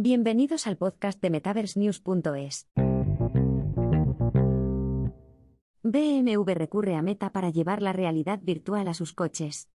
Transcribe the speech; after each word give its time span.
Bienvenidos 0.00 0.68
al 0.68 0.76
podcast 0.76 1.20
de 1.20 1.28
MetaverseNews.es. 1.28 2.68
BMW 5.82 6.52
recurre 6.54 6.94
a 6.94 7.02
Meta 7.02 7.32
para 7.32 7.50
llevar 7.50 7.82
la 7.82 7.92
realidad 7.92 8.38
virtual 8.40 8.86
a 8.86 8.94
sus 8.94 9.12
coches. 9.12 9.68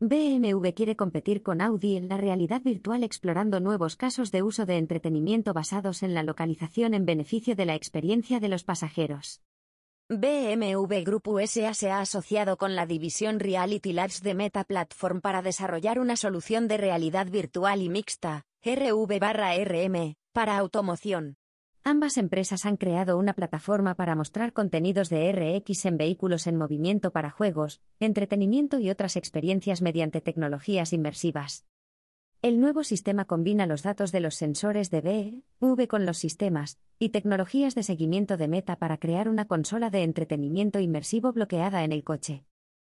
BMW 0.00 0.70
quiere 0.74 0.96
competir 0.96 1.42
con 1.42 1.60
Audi 1.60 1.98
en 1.98 2.08
la 2.08 2.16
realidad 2.16 2.62
virtual 2.62 3.04
explorando 3.04 3.60
nuevos 3.60 3.96
casos 3.96 4.32
de 4.32 4.42
uso 4.42 4.64
de 4.64 4.78
entretenimiento 4.78 5.52
basados 5.52 6.02
en 6.02 6.14
la 6.14 6.22
localización 6.22 6.94
en 6.94 7.04
beneficio 7.04 7.54
de 7.54 7.66
la 7.66 7.74
experiencia 7.74 8.40
de 8.40 8.48
los 8.48 8.64
pasajeros. 8.64 9.42
BMW 10.08 11.02
Group 11.04 11.28
USA 11.28 11.74
se 11.74 11.90
ha 11.90 12.00
asociado 12.00 12.56
con 12.56 12.74
la 12.74 12.86
división 12.86 13.38
Reality 13.38 13.92
Labs 13.92 14.22
de 14.22 14.32
Meta 14.32 14.64
Platform 14.64 15.20
para 15.20 15.42
desarrollar 15.42 15.98
una 15.98 16.16
solución 16.16 16.68
de 16.68 16.78
realidad 16.78 17.26
virtual 17.30 17.82
y 17.82 17.90
mixta, 17.90 18.46
RV-RM, 18.64 20.14
para 20.32 20.56
automoción. 20.56 21.36
Ambas 21.82 22.16
empresas 22.16 22.64
han 22.64 22.76
creado 22.76 23.18
una 23.18 23.34
plataforma 23.34 23.96
para 23.96 24.14
mostrar 24.14 24.52
contenidos 24.52 25.08
de 25.08 25.32
RX 25.32 25.84
en 25.86 25.96
vehículos 25.96 26.46
en 26.46 26.56
movimiento 26.56 27.10
para 27.10 27.32
juegos, 27.32 27.80
entretenimiento 27.98 28.78
y 28.78 28.88
otras 28.88 29.16
experiencias 29.16 29.82
mediante 29.82 30.20
tecnologías 30.20 30.92
inmersivas. 30.92 31.66
El 32.40 32.60
nuevo 32.60 32.84
sistema 32.84 33.24
combina 33.24 33.66
los 33.66 33.82
datos 33.82 34.12
de 34.12 34.20
los 34.20 34.36
sensores 34.36 34.90
de 34.90 35.00
B, 35.00 35.42
V 35.58 35.88
con 35.88 36.06
los 36.06 36.18
sistemas 36.18 36.78
y 37.00 37.08
tecnologías 37.08 37.74
de 37.74 37.82
seguimiento 37.82 38.36
de 38.36 38.46
meta 38.46 38.76
para 38.76 38.98
crear 38.98 39.28
una 39.28 39.46
consola 39.46 39.90
de 39.90 40.04
entretenimiento 40.04 40.78
inmersivo 40.78 41.32
bloqueada 41.32 41.82
en 41.82 41.90
el 41.90 42.04
coche. 42.04 42.44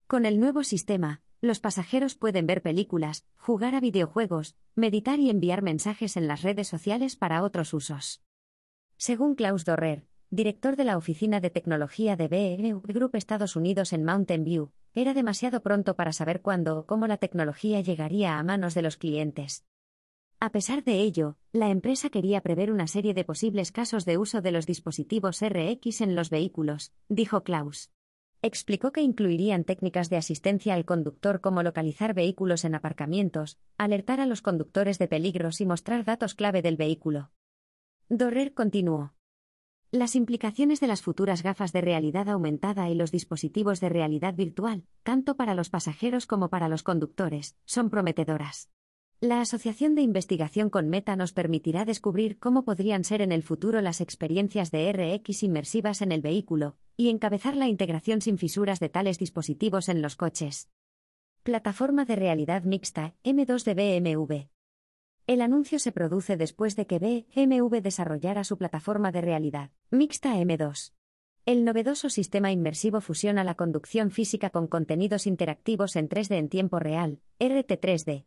Con 0.06 0.28
el 0.28 0.40
nuevo 0.40 0.64
sistema, 0.64 1.23
los 1.44 1.60
pasajeros 1.60 2.16
pueden 2.16 2.48
ver 2.48 2.62
películas, 2.62 3.26
jugar 3.36 3.76
a 3.76 3.82
videojuegos, 3.82 4.56
meditar 4.76 5.20
y 5.20 5.30
enviar 5.30 5.62
mensajes 5.62 6.16
en 6.16 6.26
las 6.26 6.42
redes 6.42 6.70
sociales 6.70 7.18
para 7.18 7.44
otros 7.44 7.74
usos. 7.74 8.24
Según 8.96 9.36
Klaus 9.36 9.66
Dorrer, 9.66 10.08
director 10.30 10.78
de 10.78 10.86
la 10.86 10.96
Oficina 10.96 11.42
de 11.42 11.50
Tecnología 11.50 12.16
de 12.16 12.30
BMW 12.30 12.94
Group 12.94 13.18
Estados 13.18 13.58
Unidos 13.58 13.92
en 13.92 14.06
Mountain 14.06 14.46
View, 14.46 14.72
era 14.96 15.14
demasiado 15.14 15.62
pronto 15.62 15.98
para 15.98 16.14
saber 16.14 16.42
cuándo 16.42 16.80
o 16.80 16.86
cómo 16.86 17.08
la 17.08 17.18
tecnología 17.18 17.82
llegaría 17.82 18.40
a 18.40 18.44
manos 18.44 18.74
de 18.74 18.82
los 18.82 18.96
clientes. 18.96 19.66
A 20.40 20.50
pesar 20.50 20.86
de 20.86 21.02
ello, 21.02 21.36
la 21.52 21.70
empresa 21.70 22.10
quería 22.10 22.40
prever 22.40 22.72
una 22.72 22.88
serie 22.88 23.14
de 23.14 23.26
posibles 23.26 23.74
casos 23.74 24.06
de 24.06 24.18
uso 24.18 24.40
de 24.40 24.52
los 24.54 24.66
dispositivos 24.66 25.42
RX 25.42 26.00
en 26.00 26.16
los 26.16 26.30
vehículos, 26.30 26.94
dijo 27.10 27.44
Klaus. 27.44 27.92
Explicó 28.46 28.92
que 28.92 29.02
incluirían 29.02 29.64
técnicas 29.64 30.10
de 30.10 30.18
asistencia 30.18 30.74
al 30.74 30.84
conductor 30.84 31.40
como 31.40 31.64
localizar 31.64 32.14
vehículos 32.14 32.66
en 32.66 32.76
aparcamientos, 32.76 33.58
alertar 33.78 34.20
a 34.20 34.26
los 34.26 34.42
conductores 34.42 35.00
de 35.00 35.08
peligros 35.08 35.62
y 35.62 35.66
mostrar 35.66 36.04
datos 36.04 36.36
clave 36.36 36.62
del 36.62 36.76
vehículo. 36.76 37.32
Dorrer 38.10 38.54
continuó. 38.54 39.14
Las 39.92 40.18
implicaciones 40.18 40.82
de 40.82 40.88
las 40.88 41.02
futuras 41.02 41.42
gafas 41.42 41.72
de 41.72 41.80
realidad 41.80 42.28
aumentada 42.28 42.90
y 42.90 42.96
los 42.96 43.14
dispositivos 43.14 43.80
de 43.80 43.88
realidad 43.88 44.34
virtual, 44.34 44.84
tanto 45.04 45.38
para 45.38 45.56
los 45.56 45.70
pasajeros 45.70 46.28
como 46.28 46.50
para 46.50 46.68
los 46.68 46.84
conductores, 46.84 47.56
son 47.64 47.90
prometedoras. 47.90 48.70
La 49.22 49.40
Asociación 49.40 49.96
de 49.96 50.02
Investigación 50.02 50.70
con 50.70 50.90
Meta 50.90 51.16
nos 51.16 51.32
permitirá 51.32 51.86
descubrir 51.86 52.40
cómo 52.40 52.66
podrían 52.66 53.06
ser 53.06 53.22
en 53.22 53.32
el 53.32 53.42
futuro 53.42 53.80
las 53.80 54.02
experiencias 54.02 54.70
de 54.70 54.92
RX 54.92 55.44
inmersivas 55.44 56.02
en 56.02 56.12
el 56.12 56.22
vehículo, 56.22 56.76
y 56.98 57.10
encabezar 57.10 57.56
la 57.56 57.68
integración 57.68 58.22
sin 58.22 58.38
fisuras 58.38 58.80
de 58.80 58.90
tales 58.90 59.20
dispositivos 59.20 59.90
en 59.90 60.02
los 60.02 60.16
coches. 60.16 60.70
Plataforma 61.44 62.06
de 62.06 62.16
realidad 62.16 62.64
mixta, 62.64 63.16
M2 63.24 63.64
de 63.64 63.74
BMW. 63.74 64.36
El 65.28 65.42
anuncio 65.42 65.80
se 65.80 65.92
produce 65.92 66.38
después 66.38 66.76
de 66.76 66.86
que 66.86 67.00
BMW 67.00 67.78
desarrollara 67.82 68.44
su 68.44 68.58
plataforma 68.58 69.12
de 69.12 69.22
realidad 69.22 69.72
mixta 69.90 70.36
M2. 70.38 70.94
El 71.46 71.66
novedoso 71.66 72.10
sistema 72.10 72.52
inmersivo 72.52 73.02
fusiona 73.02 73.44
la 73.44 73.56
conducción 73.56 74.12
física 74.12 74.50
con 74.50 74.68
contenidos 74.68 75.28
interactivos 75.28 75.96
en 75.96 76.08
3D 76.08 76.36
en 76.36 76.50
tiempo 76.50 76.80
real, 76.80 77.20
RT3D, 77.40 78.26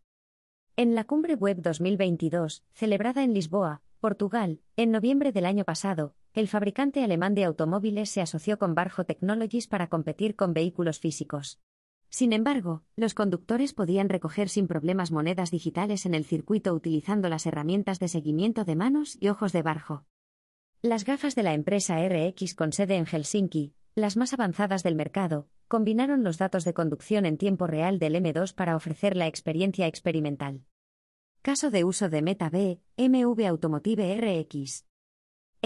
en 0.78 0.94
la 0.94 1.04
Cumbre 1.04 1.36
Web 1.36 1.62
2022, 1.62 2.62
celebrada 2.74 3.22
en 3.24 3.32
Lisboa, 3.32 3.80
Portugal, 3.98 4.60
en 4.76 4.90
noviembre 4.90 5.32
del 5.32 5.46
año 5.46 5.64
pasado, 5.64 6.14
el 6.36 6.48
fabricante 6.48 7.02
alemán 7.02 7.34
de 7.34 7.44
automóviles 7.44 8.10
se 8.10 8.20
asoció 8.20 8.58
con 8.58 8.74
Barjo 8.74 9.04
Technologies 9.04 9.66
para 9.66 9.88
competir 9.88 10.36
con 10.36 10.52
vehículos 10.52 11.00
físicos. 11.00 11.62
Sin 12.10 12.34
embargo, 12.34 12.84
los 12.94 13.14
conductores 13.14 13.72
podían 13.72 14.10
recoger 14.10 14.50
sin 14.50 14.68
problemas 14.68 15.10
monedas 15.10 15.50
digitales 15.50 16.04
en 16.04 16.14
el 16.14 16.26
circuito 16.26 16.74
utilizando 16.74 17.30
las 17.30 17.46
herramientas 17.46 18.00
de 18.00 18.08
seguimiento 18.08 18.66
de 18.66 18.76
manos 18.76 19.16
y 19.18 19.28
ojos 19.28 19.54
de 19.54 19.62
Barjo. 19.62 20.04
Las 20.82 21.06
gafas 21.06 21.34
de 21.36 21.42
la 21.42 21.54
empresa 21.54 22.06
RX 22.06 22.54
con 22.54 22.72
sede 22.72 22.96
en 22.96 23.06
Helsinki, 23.06 23.72
las 23.94 24.18
más 24.18 24.34
avanzadas 24.34 24.82
del 24.82 24.94
mercado, 24.94 25.48
combinaron 25.68 26.22
los 26.22 26.36
datos 26.36 26.66
de 26.66 26.74
conducción 26.74 27.24
en 27.24 27.38
tiempo 27.38 27.66
real 27.66 27.98
del 27.98 28.14
M2 28.14 28.54
para 28.54 28.76
ofrecer 28.76 29.16
la 29.16 29.26
experiencia 29.26 29.86
experimental. 29.86 30.66
Caso 31.40 31.70
de 31.70 31.84
uso 31.84 32.10
de 32.10 32.20
Meta 32.20 32.50
B, 32.50 32.82
MV 32.98 33.46
Automotive 33.46 34.20
RX. 34.20 34.84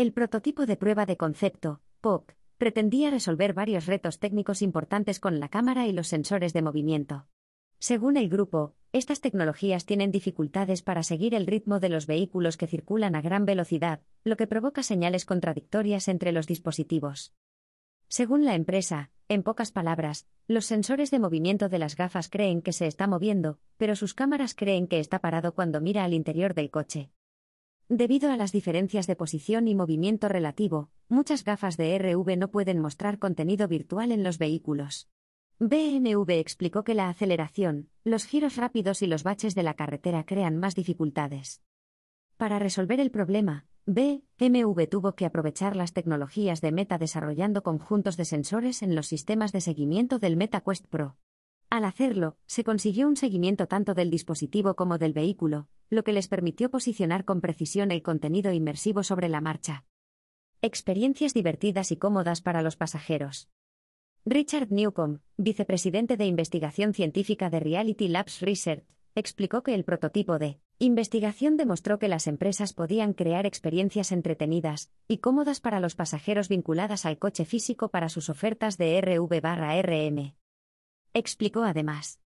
El 0.01 0.15
prototipo 0.15 0.65
de 0.65 0.79
prueba 0.79 1.05
de 1.05 1.19
concepto, 1.19 1.83
POC, 2.01 2.35
pretendía 2.57 3.11
resolver 3.11 3.53
varios 3.53 3.85
retos 3.85 4.19
técnicos 4.19 4.63
importantes 4.63 5.21
con 5.21 5.41
la 5.41 5.51
cámara 5.51 5.87
y 5.87 5.93
los 5.93 6.09
sensores 6.09 6.55
de 6.55 6.63
movimiento. 6.63 7.27
Según 7.79 8.17
el 8.17 8.31
grupo, 8.31 8.75
estas 8.95 9.21
tecnologías 9.21 9.85
tienen 9.85 10.11
dificultades 10.11 10.81
para 10.81 11.03
seguir 11.03 11.35
el 11.35 11.47
ritmo 11.47 11.81
de 11.81 11.91
los 11.91 12.07
vehículos 12.07 12.57
que 12.57 12.67
circulan 12.67 13.15
a 13.15 13.21
gran 13.21 13.45
velocidad, 13.45 14.01
lo 14.25 14.39
que 14.39 14.47
provoca 14.47 14.83
señales 14.83 15.27
contradictorias 15.27 16.09
entre 16.09 16.33
los 16.33 16.47
dispositivos. 16.47 17.35
Según 18.09 18.47
la 18.47 18.55
empresa, 18.55 19.11
en 19.29 19.43
pocas 19.43 19.71
palabras, 19.71 20.27
los 20.47 20.65
sensores 20.65 21.11
de 21.11 21.19
movimiento 21.19 21.69
de 21.69 21.79
las 21.79 21.95
gafas 21.95 22.31
creen 22.31 22.63
que 22.63 22.73
se 22.73 22.87
está 22.87 23.07
moviendo, 23.07 23.59
pero 23.77 23.95
sus 23.95 24.15
cámaras 24.15 24.55
creen 24.55 24.87
que 24.87 24.99
está 24.99 25.19
parado 25.19 25.55
cuando 25.55 25.83
mira 25.83 26.05
al 26.05 26.15
interior 26.15 26.55
del 26.55 26.71
coche. 26.71 27.11
Debido 27.93 28.31
a 28.31 28.37
las 28.37 28.53
diferencias 28.53 29.09
de 29.09 29.17
posición 29.17 29.67
y 29.67 29.75
movimiento 29.75 30.29
relativo, 30.29 30.91
muchas 31.09 31.43
gafas 31.43 31.77
de 31.77 31.99
RV 31.99 32.37
no 32.37 32.49
pueden 32.53 32.79
mostrar 32.79 33.19
contenido 33.19 33.67
virtual 33.67 34.13
en 34.13 34.23
los 34.23 34.39
vehículos. 34.39 35.09
BMW 35.59 36.35
explicó 36.35 36.85
que 36.85 36.95
la 36.95 37.09
aceleración, 37.09 37.89
los 38.05 38.27
giros 38.27 38.55
rápidos 38.55 39.03
y 39.03 39.09
los 39.09 39.25
baches 39.25 39.57
de 39.57 39.65
la 39.65 39.75
carretera 39.75 40.25
crean 40.25 40.57
más 40.57 40.77
dificultades. 40.77 41.63
Para 42.37 42.61
resolver 42.61 43.01
el 43.01 43.11
problema, 43.11 43.67
BMW 43.87 44.85
tuvo 44.89 45.17
que 45.17 45.27
aprovechar 45.27 45.75
las 45.75 45.93
tecnologías 45.93 46.61
de 46.61 46.71
Meta 46.71 46.97
desarrollando 46.97 47.65
conjuntos 47.65 48.17
de 48.17 48.25
sensores 48.25 48.83
en 48.83 48.95
los 48.95 49.09
sistemas 49.09 49.51
de 49.51 49.63
seguimiento 49.63 50.21
del 50.21 50.37
MetaQuest 50.37 50.87
Pro. 50.87 51.17
Al 51.71 51.85
hacerlo, 51.85 52.37
se 52.47 52.63
consiguió 52.63 53.09
un 53.09 53.17
seguimiento 53.17 53.67
tanto 53.67 53.95
del 53.95 54.11
dispositivo 54.11 54.77
como 54.77 54.97
del 54.97 55.13
vehículo, 55.13 55.67
lo 55.91 56.05
que 56.05 56.13
les 56.13 56.29
permitió 56.29 56.71
posicionar 56.71 57.25
con 57.25 57.41
precisión 57.41 57.91
el 57.91 58.03
contenido 58.03 58.53
inmersivo 58.53 59.03
sobre 59.03 59.29
la 59.29 59.41
marcha. 59.41 59.85
Experiencias 60.63 61.35
divertidas 61.35 61.91
y 61.91 61.97
cómodas 61.97 62.41
para 62.41 62.63
los 62.63 62.77
pasajeros. 62.77 63.51
Richard 64.25 64.71
Newcomb, 64.71 65.21
vicepresidente 65.37 66.17
de 66.17 66.27
investigación 66.27 66.95
científica 66.95 67.51
de 67.51 67.59
Reality 67.59 68.09
Labs 68.09 68.41
Research, 68.41 68.85
explicó 69.15 69.63
que 69.63 69.75
el 69.75 69.85
prototipo 69.85 70.39
de 70.39 70.61
investigación 70.79 71.57
demostró 71.57 71.99
que 71.99 72.09
las 72.09 72.27
empresas 72.27 72.73
podían 72.73 73.13
crear 73.13 73.45
experiencias 73.45 74.13
entretenidas 74.13 74.93
y 75.09 75.19
cómodas 75.19 75.61
para 75.61 75.81
los 75.81 75.97
pasajeros 75.97 76.49
vinculadas 76.49 77.05
al 77.05 77.19
coche 77.19 77.45
físico 77.45 77.89
para 77.89 78.09
sus 78.09 78.29
ofertas 78.29 78.79
de 78.79 79.01
RV-RM. 79.01 80.37
Explicó 81.13 81.65
además. 81.65 82.21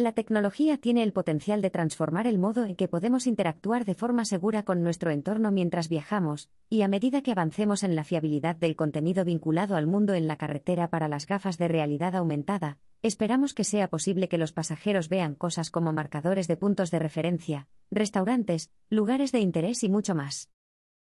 La 0.00 0.12
tecnología 0.12 0.78
tiene 0.78 1.02
el 1.02 1.12
potencial 1.12 1.60
de 1.60 1.68
transformar 1.68 2.26
el 2.26 2.38
modo 2.38 2.64
en 2.64 2.74
que 2.74 2.88
podemos 2.88 3.26
interactuar 3.26 3.84
de 3.84 3.94
forma 3.94 4.24
segura 4.24 4.62
con 4.62 4.82
nuestro 4.82 5.10
entorno 5.10 5.50
mientras 5.50 5.90
viajamos, 5.90 6.48
y 6.70 6.80
a 6.80 6.88
medida 6.88 7.20
que 7.20 7.32
avancemos 7.32 7.82
en 7.82 7.94
la 7.94 8.02
fiabilidad 8.02 8.56
del 8.56 8.76
contenido 8.76 9.26
vinculado 9.26 9.76
al 9.76 9.86
mundo 9.86 10.14
en 10.14 10.26
la 10.26 10.36
carretera 10.36 10.88
para 10.88 11.06
las 11.06 11.26
gafas 11.26 11.58
de 11.58 11.68
realidad 11.68 12.16
aumentada, 12.16 12.78
Esperamos 13.02 13.52
que 13.52 13.64
sea 13.64 13.88
posible 13.88 14.28
que 14.28 14.38
los 14.38 14.52
pasajeros 14.52 15.10
vean 15.10 15.34
cosas 15.34 15.70
como 15.70 15.92
marcadores 15.92 16.48
de 16.48 16.56
puntos 16.56 16.90
de 16.90 16.98
referencia, 16.98 17.68
restaurantes, 17.90 18.70
lugares 18.88 19.32
de 19.32 19.40
interés 19.40 19.84
y 19.84 19.90
mucho 19.90 20.14
más. 20.14 20.50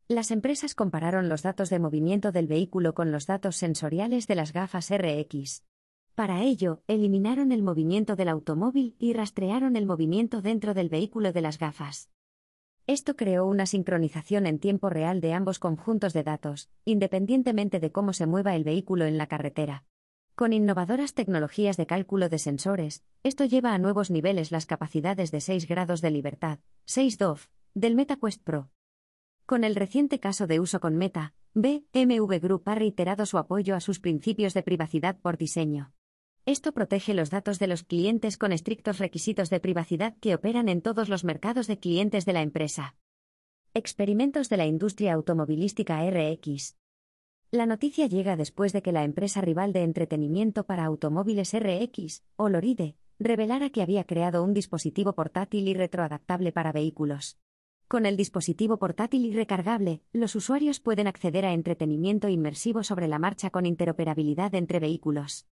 Las 0.08 0.32
empresas 0.32 0.74
compararon 0.74 1.28
los 1.28 1.42
datos 1.42 1.70
de 1.70 1.78
movimiento 1.78 2.32
del 2.32 2.48
vehículo 2.48 2.94
con 2.94 3.12
los 3.12 3.26
datos 3.26 3.56
sensoriales 3.56 4.26
de 4.26 4.34
las 4.34 4.52
gafas 4.52 4.90
RX. 4.90 5.64
Para 6.14 6.42
ello, 6.42 6.82
eliminaron 6.88 7.52
el 7.52 7.62
movimiento 7.62 8.16
del 8.16 8.28
automóvil 8.28 8.94
y 8.98 9.14
rastrearon 9.14 9.76
el 9.76 9.86
movimiento 9.86 10.42
dentro 10.42 10.74
del 10.74 10.90
vehículo 10.90 11.32
de 11.32 11.40
las 11.40 11.58
gafas. 11.58 12.10
Esto 12.86 13.16
creó 13.16 13.46
una 13.46 13.64
sincronización 13.64 14.46
en 14.46 14.58
tiempo 14.58 14.90
real 14.90 15.22
de 15.22 15.32
ambos 15.32 15.58
conjuntos 15.58 16.12
de 16.12 16.22
datos, 16.22 16.68
independientemente 16.84 17.80
de 17.80 17.92
cómo 17.92 18.12
se 18.12 18.26
mueva 18.26 18.54
el 18.56 18.64
vehículo 18.64 19.06
en 19.06 19.16
la 19.16 19.26
carretera. 19.26 19.84
Con 20.34 20.52
innovadoras 20.52 21.14
tecnologías 21.14 21.76
de 21.78 21.86
cálculo 21.86 22.28
de 22.28 22.38
sensores, 22.38 23.04
esto 23.22 23.44
lleva 23.46 23.72
a 23.72 23.78
nuevos 23.78 24.10
niveles 24.10 24.50
las 24.50 24.66
capacidades 24.66 25.30
de 25.30 25.40
6 25.40 25.66
grados 25.66 26.02
de 26.02 26.10
libertad, 26.10 26.58
6 26.84 27.16
DOF, 27.16 27.46
del 27.74 27.94
MetaQuest 27.94 28.42
Pro. 28.42 28.70
Con 29.46 29.64
el 29.64 29.76
reciente 29.76 30.20
caso 30.20 30.46
de 30.46 30.60
uso 30.60 30.80
con 30.80 30.96
Meta, 30.96 31.34
BMW 31.54 32.36
Group 32.36 32.62
ha 32.66 32.74
reiterado 32.74 33.24
su 33.24 33.38
apoyo 33.38 33.74
a 33.76 33.80
sus 33.80 34.00
principios 34.00 34.52
de 34.52 34.62
privacidad 34.62 35.18
por 35.20 35.38
diseño. 35.38 35.92
Esto 36.44 36.72
protege 36.72 37.14
los 37.14 37.30
datos 37.30 37.60
de 37.60 37.68
los 37.68 37.84
clientes 37.84 38.36
con 38.36 38.50
estrictos 38.50 38.98
requisitos 38.98 39.48
de 39.48 39.60
privacidad 39.60 40.16
que 40.18 40.34
operan 40.34 40.68
en 40.68 40.82
todos 40.82 41.08
los 41.08 41.22
mercados 41.22 41.68
de 41.68 41.78
clientes 41.78 42.24
de 42.24 42.32
la 42.32 42.42
empresa. 42.42 42.96
Experimentos 43.74 44.48
de 44.48 44.56
la 44.56 44.66
industria 44.66 45.12
automovilística 45.14 46.02
RX. 46.04 46.76
La 47.52 47.64
noticia 47.66 48.08
llega 48.08 48.36
después 48.36 48.72
de 48.72 48.82
que 48.82 48.90
la 48.90 49.04
empresa 49.04 49.40
rival 49.40 49.72
de 49.72 49.84
entretenimiento 49.84 50.64
para 50.64 50.84
automóviles 50.84 51.54
RX, 51.54 52.24
Oloride, 52.34 52.96
revelara 53.20 53.70
que 53.70 53.82
había 53.82 54.02
creado 54.02 54.42
un 54.42 54.52
dispositivo 54.52 55.12
portátil 55.12 55.68
y 55.68 55.74
retroadaptable 55.74 56.50
para 56.50 56.72
vehículos. 56.72 57.38
Con 57.86 58.04
el 58.04 58.16
dispositivo 58.16 58.78
portátil 58.78 59.26
y 59.26 59.32
recargable, 59.32 60.02
los 60.12 60.34
usuarios 60.34 60.80
pueden 60.80 61.06
acceder 61.06 61.46
a 61.46 61.52
entretenimiento 61.52 62.28
inmersivo 62.28 62.82
sobre 62.82 63.06
la 63.06 63.20
marcha 63.20 63.50
con 63.50 63.64
interoperabilidad 63.64 64.56
entre 64.56 64.80
vehículos. 64.80 65.46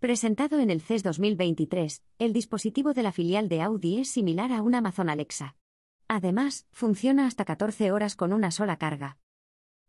Presentado 0.00 0.60
en 0.60 0.70
el 0.70 0.80
CES 0.80 1.02
2023, 1.02 2.02
el 2.18 2.32
dispositivo 2.32 2.94
de 2.94 3.02
la 3.02 3.12
filial 3.12 3.50
de 3.50 3.60
Audi 3.60 3.98
es 3.98 4.08
similar 4.08 4.50
a 4.50 4.62
un 4.62 4.74
Amazon 4.74 5.10
Alexa. 5.10 5.56
Además, 6.08 6.66
funciona 6.72 7.26
hasta 7.26 7.44
14 7.44 7.92
horas 7.92 8.16
con 8.16 8.32
una 8.32 8.50
sola 8.50 8.78
carga. 8.78 9.18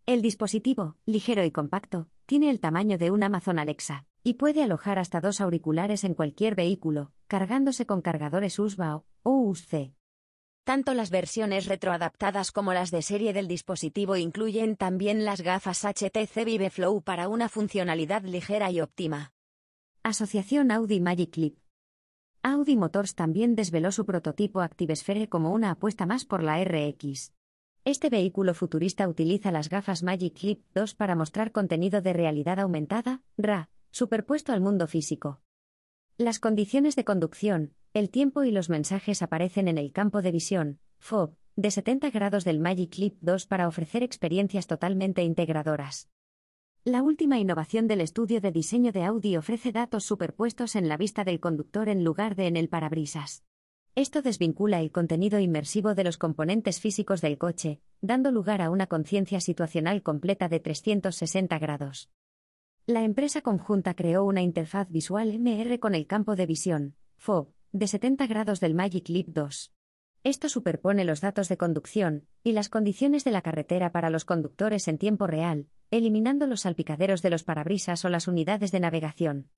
El 0.06 0.22
dispositivo, 0.22 0.98
ligero 1.06 1.46
y 1.46 1.52
compacto, 1.52 2.10
tiene 2.26 2.50
el 2.50 2.60
tamaño 2.60 2.98
de 2.98 3.10
un 3.10 3.24
Amazon 3.24 3.58
Alexa 3.58 4.06
y 4.22 4.34
puede 4.34 4.62
alojar 4.62 5.00
hasta 5.00 5.22
dos 5.22 5.40
auriculares 5.40 6.04
en 6.04 6.14
cualquier 6.14 6.56
vehículo, 6.56 7.14
cargándose 7.28 7.86
con 7.86 8.02
cargadores 8.02 8.60
USB 8.60 8.82
o 9.24 9.32
USB. 9.32 9.94
Tanto 10.66 10.94
las 10.94 11.10
versiones 11.10 11.68
retroadaptadas 11.68 12.52
como 12.52 12.74
las 12.74 12.92
de 12.92 13.02
serie 13.02 13.32
del 13.32 13.48
dispositivo 13.48 14.18
incluyen 14.18 14.76
también 14.76 15.24
las 15.24 15.40
gafas 15.40 15.86
HTC 15.86 16.44
Vive 16.44 16.70
Flow 16.70 17.02
para 17.02 17.30
una 17.30 17.48
funcionalidad 17.48 18.24
ligera 18.24 18.70
y 18.72 18.82
óptima. 18.82 19.32
Asociación 20.04 20.72
Audi 20.72 21.00
Magic 21.00 21.30
Clip. 21.30 21.58
Audi 22.42 22.76
Motors 22.76 23.14
también 23.14 23.56
desveló 23.56 23.92
su 23.92 24.04
prototipo 24.04 24.62
ActiveSphere 24.62 25.30
como 25.30 25.52
una 25.52 25.70
apuesta 25.70 26.08
más 26.08 26.26
por 26.26 26.42
la 26.42 26.60
RX. 26.64 27.34
Este 27.86 28.10
vehículo 28.10 28.56
futurista 28.56 29.08
utiliza 29.08 29.52
las 29.52 29.70
gafas 29.70 30.02
Magic 30.02 30.40
Clip 30.40 30.64
2 30.74 30.96
para 30.96 31.16
mostrar 31.16 31.52
contenido 31.52 32.02
de 32.02 32.14
realidad 32.14 32.60
aumentada, 32.60 33.22
RA, 33.38 33.70
superpuesto 33.92 34.54
al 34.54 34.62
mundo 34.62 34.88
físico. 34.88 35.40
Las 36.18 36.40
condiciones 36.40 36.96
de 36.96 37.06
conducción, 37.06 37.76
el 37.94 38.10
tiempo 38.10 38.44
y 38.44 38.50
los 38.50 38.72
mensajes 38.72 39.22
aparecen 39.22 39.68
en 39.68 39.78
el 39.78 39.92
campo 39.92 40.24
de 40.24 40.32
visión, 40.32 40.80
FOB, 40.98 41.36
de 41.56 41.70
70 41.70 42.10
grados 42.10 42.44
del 42.44 42.60
Magic 42.60 42.90
Clip 42.90 43.18
2 43.22 43.46
para 43.46 43.68
ofrecer 43.68 44.02
experiencias 44.02 44.66
totalmente 44.66 45.22
integradoras. 45.22 46.11
La 46.84 47.04
última 47.04 47.38
innovación 47.38 47.88
del 47.88 48.02
estudio 48.02 48.42
de 48.42 48.52
diseño 48.52 48.92
de 48.92 49.04
Audi 49.04 49.38
ofrece 49.38 49.72
datos 49.72 50.04
superpuestos 50.04 50.76
en 50.76 50.88
la 50.88 50.98
vista 50.98 51.24
del 51.24 51.40
conductor 51.40 51.88
en 51.90 52.04
lugar 52.04 52.36
de 52.36 52.48
en 52.48 52.58
el 52.58 52.70
parabrisas. 52.70 53.44
Esto 53.94 54.24
desvincula 54.24 54.82
el 54.82 54.92
contenido 54.92 55.38
inmersivo 55.38 55.94
de 55.94 56.04
los 56.04 56.18
componentes 56.18 56.80
físicos 56.80 57.22
del 57.22 57.38
coche, 57.38 57.82
dando 58.02 58.32
lugar 58.32 58.64
a 58.64 58.72
una 58.72 58.88
conciencia 58.88 59.40
situacional 59.42 60.02
completa 60.02 60.50
de 60.50 60.60
360 60.60 61.60
grados. 61.60 62.10
La 62.88 63.04
empresa 63.04 63.42
conjunta 63.42 63.94
creó 63.94 64.26
una 64.26 64.42
interfaz 64.42 64.90
visual 64.90 65.38
MR 65.38 65.80
con 65.80 65.94
el 65.94 66.08
campo 66.08 66.36
de 66.36 66.48
visión, 66.48 66.96
FOB, 67.18 67.54
de 67.74 67.86
70 67.86 68.26
grados 68.26 68.60
del 68.60 68.74
Magic 68.74 69.08
Leap 69.08 69.28
2. 69.28 69.72
Esto 70.24 70.50
superpone 70.50 71.06
los 71.06 71.22
datos 71.22 71.48
de 71.48 71.58
conducción 71.58 72.26
y 72.44 72.54
las 72.54 72.70
condiciones 72.70 73.24
de 73.24 73.30
la 73.30 73.44
carretera 73.44 73.92
para 73.92 74.10
los 74.10 74.26
conductores 74.26 74.88
en 74.88 74.98
tiempo 74.98 75.28
real, 75.28 75.68
eliminando 75.92 76.48
los 76.48 76.62
salpicaderos 76.62 77.22
de 77.22 77.30
los 77.30 77.44
parabrisas 77.44 78.04
o 78.06 78.10
las 78.10 78.28
unidades 78.28 78.72
de 78.72 78.80
navegación. 78.80 79.50